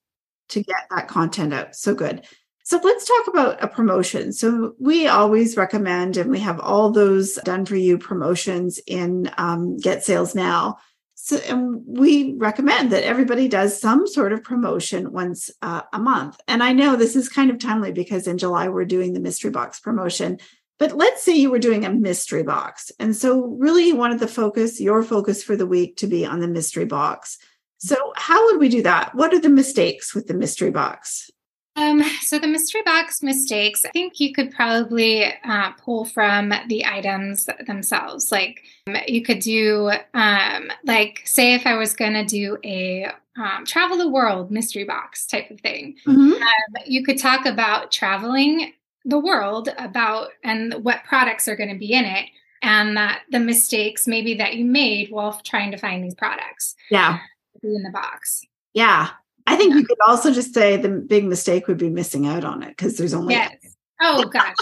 [0.50, 1.76] to get that content out.
[1.76, 2.28] So good.
[2.66, 4.32] So let's talk about a promotion.
[4.32, 9.78] So we always recommend, and we have all those done for you promotions in um,
[9.78, 10.78] Get Sales Now.
[11.14, 16.40] so and we recommend that everybody does some sort of promotion once uh, a month.
[16.48, 19.52] And I know this is kind of timely because in July we're doing the mystery
[19.52, 20.40] box promotion.
[20.80, 22.92] But let's say you were doing a mystery box.
[22.98, 26.40] And so really you wanted the focus, your focus for the week to be on
[26.40, 27.38] the mystery box.
[27.78, 29.14] So how would we do that?
[29.14, 31.30] What are the mistakes with the mystery box?
[31.76, 36.86] Um, so the mystery box mistakes, I think you could probably uh, pull from the
[36.86, 38.32] items themselves.
[38.32, 38.62] Like
[39.08, 43.98] you could do, um, like say if I was going to do a um, travel
[43.98, 46.34] the world mystery box type of thing, mm-hmm.
[46.34, 48.74] Um, you could talk about traveling
[49.06, 52.30] the world about and what products are going to be in it
[52.62, 56.76] and that the mistakes maybe that you made while trying to find these products.
[56.90, 57.20] Yeah.
[57.62, 58.46] Be in the box.
[58.74, 59.10] Yeah.
[59.48, 62.64] I think you could also just say the big mistake would be missing out on
[62.64, 63.36] it because there's only.
[63.36, 63.56] Yes.
[64.02, 64.56] Oh gosh,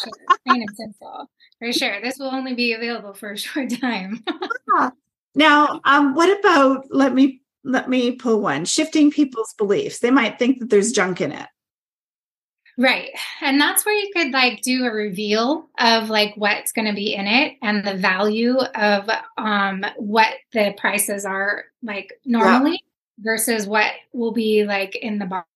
[0.45, 1.29] plain and simple.
[1.59, 2.01] For sure.
[2.01, 4.23] This will only be available for a short time.
[5.35, 9.99] now, um, what about let me let me pull one shifting people's beliefs.
[9.99, 11.47] They might think that there's junk in it.
[12.77, 13.11] Right.
[13.41, 17.13] And that's where you could like do a reveal of like what's going to be
[17.13, 22.81] in it and the value of um what the prices are like normally
[23.21, 25.47] versus what will be like in the box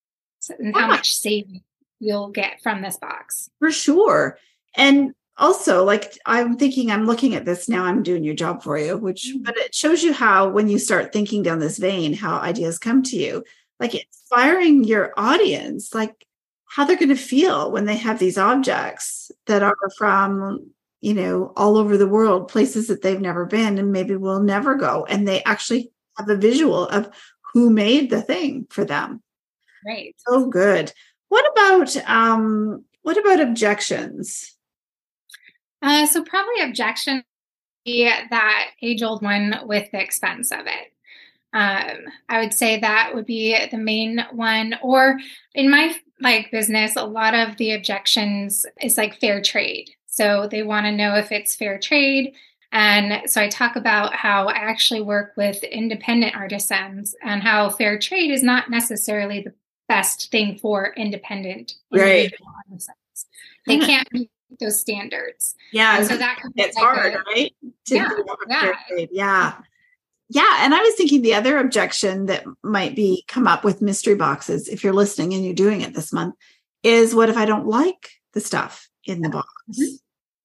[0.59, 1.63] and how much saving
[1.99, 3.49] you'll get from this box.
[3.59, 4.37] For sure.
[4.75, 8.77] And also like i'm thinking i'm looking at this now i'm doing your job for
[8.77, 9.43] you which mm-hmm.
[9.43, 13.03] but it shows you how when you start thinking down this vein how ideas come
[13.03, 13.43] to you
[13.79, 16.25] like inspiring your audience like
[16.67, 20.69] how they're going to feel when they have these objects that are from
[21.01, 24.75] you know all over the world places that they've never been and maybe will never
[24.75, 27.09] go and they actually have a visual of
[27.55, 29.23] who made the thing for them.
[29.87, 30.13] Right.
[30.27, 30.91] So good.
[31.29, 34.55] What about um what about objections?
[35.81, 37.23] Uh, so probably objection
[37.85, 40.91] that age old one with the expense of it.
[41.53, 44.75] Um, I would say that would be the main one.
[44.81, 45.17] Or
[45.53, 49.91] in my like business, a lot of the objections is like fair trade.
[50.07, 52.33] So they want to know if it's fair trade.
[52.75, 57.97] And so I talk about how I actually work with independent artisans and how fair
[57.97, 59.53] trade is not necessarily the
[59.87, 62.33] best thing for independent right.
[62.69, 62.89] artisans.
[63.65, 65.55] They can't meet those standards.
[65.71, 65.99] Yeah.
[65.99, 67.55] And so that it's like hard, a, right?
[67.85, 68.09] To yeah,
[68.49, 68.73] yeah.
[69.09, 69.53] yeah.
[70.27, 70.57] Yeah.
[70.59, 74.67] And I was thinking the other objection that might be come up with mystery boxes,
[74.67, 76.35] if you're listening and you're doing it this month,
[76.83, 79.47] is what if I don't like the stuff in the box?
[79.71, 79.95] Mm-hmm.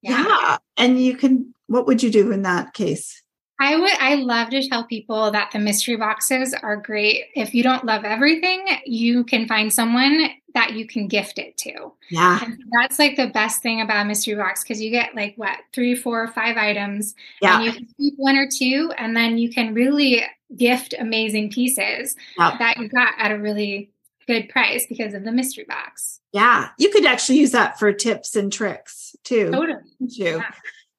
[0.03, 0.25] Yeah.
[0.29, 0.59] yeah.
[0.77, 3.23] And you can what would you do in that case?
[3.61, 7.27] I would I love to tell people that the mystery boxes are great.
[7.37, 11.93] If you don't love everything, you can find someone that you can gift it to.
[12.11, 12.43] Yeah.
[12.43, 15.95] And that's like the best thing about mystery box because you get like what three,
[15.95, 17.15] four, five items.
[17.41, 17.57] Yeah.
[17.57, 20.23] And you can keep one or two and then you can really
[20.57, 22.57] gift amazing pieces yeah.
[22.59, 23.93] that you got at a really
[24.27, 26.21] good price because of the mystery box.
[26.33, 26.71] Yeah.
[26.79, 29.51] You could actually use that for tips and tricks too.
[29.51, 29.83] Totally.
[30.09, 30.25] Too.
[30.39, 30.51] Yeah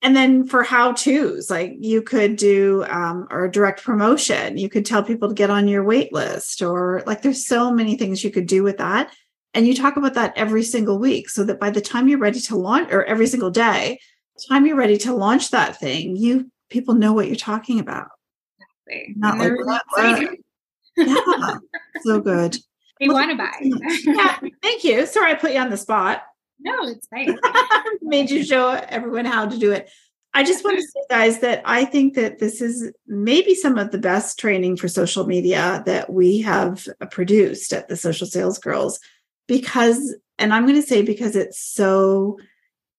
[0.01, 4.57] and then for how to's like you could do um, or direct promotion.
[4.57, 7.95] You could tell people to get on your wait list or like there's so many
[7.95, 9.13] things you could do with that.
[9.53, 12.39] And you talk about that every single week so that by the time you're ready
[12.39, 13.99] to launch or every single day
[14.49, 18.07] time you're ready to launch that thing you people know what you're talking about.
[18.87, 19.15] Exactly.
[19.17, 20.29] not like what,
[20.97, 21.55] yeah.
[22.01, 22.57] So good.
[22.99, 23.51] They well, want to buy.
[24.05, 25.05] yeah, thank you.
[25.05, 26.23] Sorry i put you on the spot
[26.63, 27.37] no, it's fine.
[28.01, 29.89] Made you show everyone how to do it.
[30.33, 33.91] I just want to say, guys, that I think that this is maybe some of
[33.91, 38.99] the best training for social media that we have produced at the Social Sales Girls
[39.47, 42.39] because, and I'm going to say because it's so,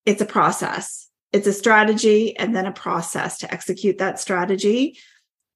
[0.05, 4.99] it's a process, it's a strategy and then a process to execute that strategy.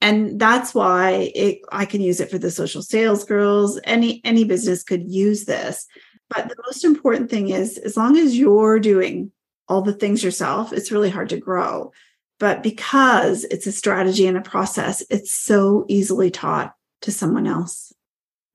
[0.01, 3.79] And that's why it, I can use it for the social sales girls.
[3.83, 5.87] Any any business could use this
[6.29, 9.31] but the most important thing is as long as you're doing
[9.67, 11.91] all the things yourself, it's really hard to grow.
[12.39, 17.93] But because it's a strategy and a process, it's so easily taught to someone else.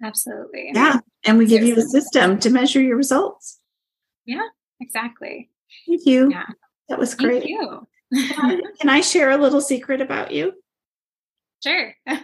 [0.02, 0.70] Absolutely.
[0.74, 0.98] Yeah.
[1.24, 3.60] And we give you a system to measure your results.
[4.24, 4.46] Yeah,
[4.80, 5.50] exactly.
[5.86, 6.30] Thank you.
[6.30, 6.46] Yeah.
[6.88, 7.44] That was great.
[7.44, 7.86] Thank you.
[8.80, 10.52] Can I share a little secret about you?
[11.62, 11.94] Sure.
[12.06, 12.18] well,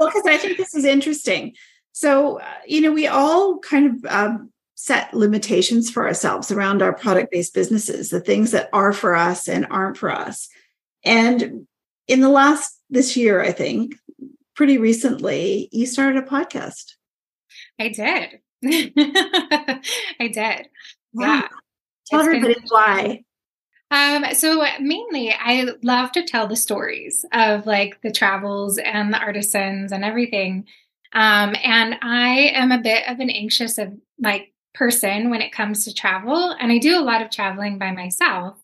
[0.00, 1.54] because I think this is interesting.
[1.92, 6.92] So, uh, you know, we all kind of um, set limitations for ourselves around our
[6.92, 10.48] product based businesses, the things that are for us and aren't for us.
[11.04, 11.66] And
[12.06, 13.94] in the last this year, I think,
[14.54, 16.92] pretty recently, you started a podcast.
[17.80, 18.40] I did.
[20.20, 20.68] I did.
[21.14, 21.48] Yeah.
[22.06, 23.24] Tell everybody why.
[23.90, 29.18] Um, so mainly I love to tell the stories of like the travels and the
[29.18, 30.66] artisans and everything.
[31.12, 35.84] Um, and I am a bit of an anxious of like person when it comes
[35.84, 36.54] to travel.
[36.60, 38.56] And I do a lot of traveling by myself.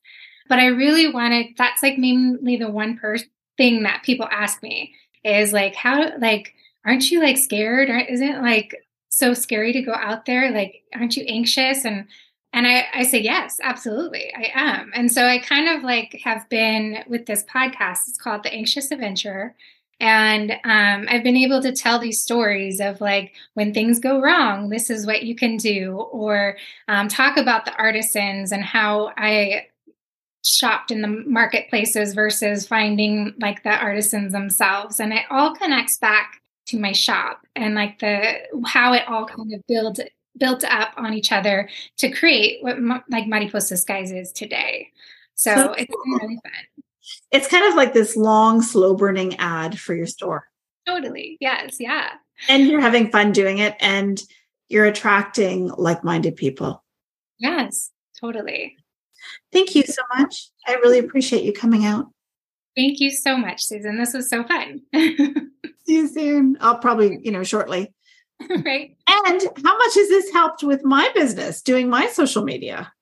[0.48, 4.94] But I really wanted that's like mainly the one person thing that people ask me
[5.24, 6.54] is like, how like
[6.84, 7.88] aren't you like scared?
[7.90, 8.74] Or isn't it like
[9.08, 10.50] so scary to go out there?
[10.50, 11.84] Like, aren't you anxious?
[11.84, 12.06] And
[12.54, 14.90] and I, I say, yes, absolutely, I am.
[14.94, 18.08] And so I kind of like have been with this podcast.
[18.08, 19.54] It's called The Anxious Adventurer.
[20.02, 24.68] And um, I've been able to tell these stories of like when things go wrong,
[24.68, 26.56] this is what you can do, or
[26.88, 29.68] um, talk about the artisans and how I
[30.44, 34.98] shopped in the marketplaces versus finding like the artisans themselves.
[34.98, 39.54] And it all connects back to my shop and like the how it all kind
[39.54, 40.00] of builds
[40.36, 42.76] built up on each other to create what
[43.08, 44.88] like Mariposa Skies is today.
[45.34, 46.18] So, so it's cool.
[46.18, 46.52] really fun.
[47.30, 50.48] It's kind of like this long, slow burning ad for your store.
[50.86, 51.36] Totally.
[51.40, 51.76] Yes.
[51.78, 52.10] Yeah.
[52.48, 54.22] And you're having fun doing it and
[54.68, 56.82] you're attracting like minded people.
[57.38, 57.90] Yes,
[58.20, 58.76] totally.
[59.52, 60.50] Thank you so much.
[60.66, 62.06] I really appreciate you coming out.
[62.74, 63.98] Thank you so much, Susan.
[63.98, 64.80] This was so fun.
[64.94, 65.50] See
[65.86, 66.56] you soon.
[66.60, 67.92] I'll probably, you know, shortly.
[68.64, 68.96] right.
[69.08, 72.92] And how much has this helped with my business doing my social media?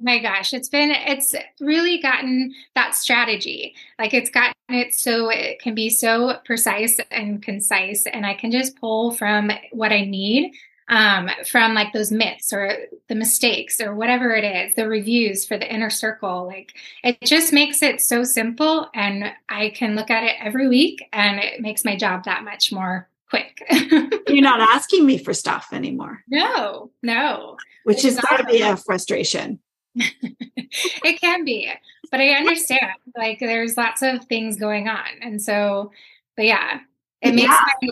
[0.00, 5.60] My gosh it's been it's really gotten that strategy like it's gotten it so it
[5.60, 10.52] can be so precise and concise and i can just pull from what i need
[10.88, 12.76] um, from like those myths or
[13.06, 16.72] the mistakes or whatever it is the reviews for the inner circle like
[17.04, 21.38] it just makes it so simple and i can look at it every week and
[21.38, 23.62] it makes my job that much more quick.
[24.28, 26.22] You're not asking me for stuff anymore.
[26.28, 27.56] No, no.
[27.84, 29.60] Which is got to be a frustration.
[29.94, 31.70] it can be,
[32.10, 32.92] but I understand.
[33.16, 35.06] Like there's lots of things going on.
[35.22, 35.92] And so,
[36.36, 36.80] but yeah,
[37.20, 37.64] it makes yeah.
[37.82, 37.88] my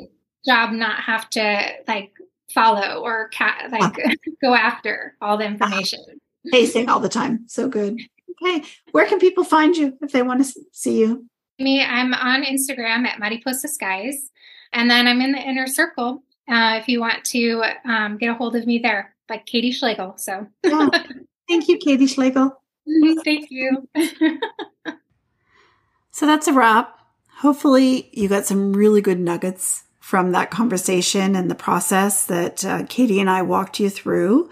[0.46, 2.12] job not have to like
[2.52, 3.94] follow or ca- like
[4.42, 6.00] go after all the information.
[6.50, 7.44] Pacing all the time.
[7.48, 8.00] So good.
[8.42, 8.64] Okay.
[8.92, 11.26] Where can people find you if they want to see you?
[11.58, 14.30] Me, I'm on Instagram at Mariposa Skies.
[14.72, 18.34] And then I'm in the inner circle uh, if you want to um, get a
[18.34, 20.14] hold of me there, like Katie Schlegel.
[20.16, 20.88] So yeah.
[21.48, 22.60] thank you, Katie Schlegel.
[23.24, 23.88] thank you.
[26.10, 26.98] so that's a wrap.
[27.38, 32.84] Hopefully, you got some really good nuggets from that conversation and the process that uh,
[32.88, 34.48] Katie and I walked you through.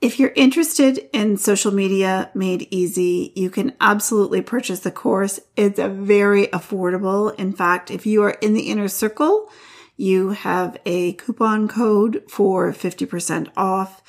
[0.00, 5.40] If you're interested in social media made easy, you can absolutely purchase the course.
[5.56, 7.34] It's a very affordable.
[7.36, 9.50] In fact, if you are in the inner circle,
[9.96, 14.02] you have a coupon code for 50% off.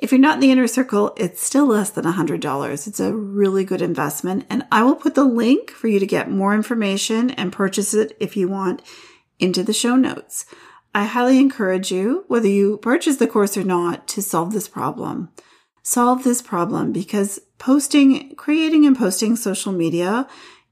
[0.00, 2.86] If you're not in the inner circle, it's still less than $100.
[2.86, 4.46] It's a really good investment.
[4.48, 8.16] And I will put the link for you to get more information and purchase it
[8.18, 8.80] if you want
[9.38, 10.46] into the show notes.
[10.94, 15.28] I highly encourage you, whether you purchase the course or not, to solve this problem.
[15.82, 20.26] Solve this problem because posting, creating and posting social media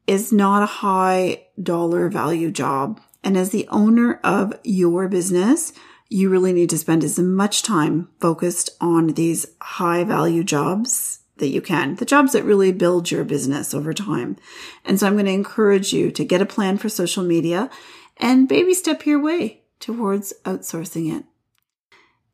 [0.06, 2.98] is not a high dollar value job.
[3.22, 5.74] And as the owner of your business,
[6.08, 11.48] you really need to spend as much time focused on these high value jobs that
[11.48, 14.36] you can, the jobs that really build your business over time.
[14.84, 17.70] And so I'm going to encourage you to get a plan for social media
[18.16, 21.24] and baby step your way towards outsourcing it.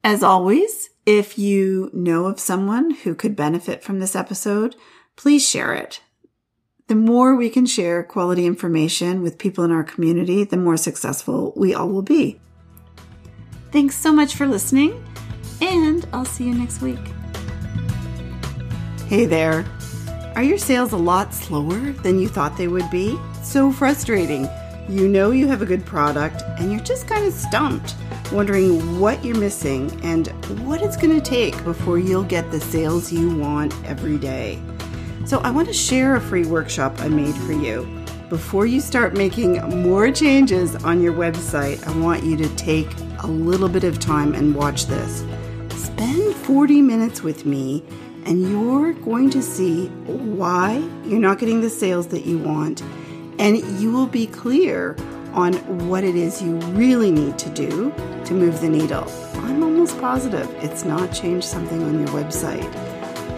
[0.02, 4.76] As always, if you know of someone who could benefit from this episode,
[5.16, 6.00] please share it.
[6.86, 11.52] The more we can share quality information with people in our community, the more successful
[11.56, 12.40] we all will be.
[13.74, 15.04] Thanks so much for listening,
[15.60, 17.00] and I'll see you next week.
[19.08, 19.66] Hey there.
[20.36, 23.18] Are your sales a lot slower than you thought they would be?
[23.42, 24.48] So frustrating.
[24.88, 27.96] You know you have a good product and you're just kind of stumped,
[28.30, 30.28] wondering what you're missing and
[30.64, 34.62] what it's going to take before you'll get the sales you want every day.
[35.26, 37.88] So, I want to share a free workshop I made for you.
[38.30, 42.88] Before you start making more changes on your website, I want you to take
[43.24, 45.24] a little bit of time and watch this.
[45.76, 47.84] Spend 40 minutes with me,
[48.24, 52.82] and you're going to see why you're not getting the sales that you want
[53.38, 54.96] and you will be clear
[55.32, 55.54] on
[55.88, 57.92] what it is you really need to do
[58.24, 59.06] to move the needle.
[59.36, 62.70] I'm almost positive it's not changed something on your website.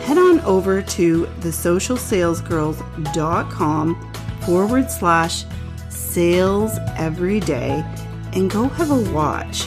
[0.03, 4.13] Head on over to thesocialsalesgirls.com
[4.43, 5.45] forward slash
[5.89, 7.83] sales every day
[8.35, 9.67] and go have a watch.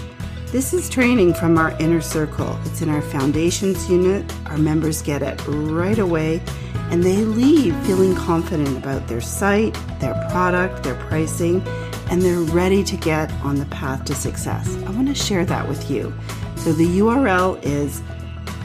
[0.51, 2.59] This is training from our inner circle.
[2.65, 4.25] It's in our foundations unit.
[4.47, 6.41] Our members get it right away
[6.89, 11.61] and they leave feeling confident about their site, their product, their pricing,
[12.09, 14.75] and they're ready to get on the path to success.
[14.87, 16.11] I want to share that with you.
[16.55, 18.01] So the URL is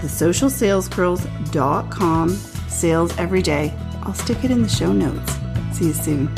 [0.00, 3.74] thesocialsalesgirls.com sales every day.
[4.04, 5.34] I'll stick it in the show notes.
[5.76, 6.34] See you soon.